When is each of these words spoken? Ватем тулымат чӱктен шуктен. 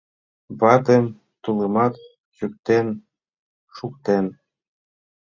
Ватем 0.59 1.05
тулымат 1.43 1.93
чӱктен 2.35 2.87
шуктен. 3.75 4.25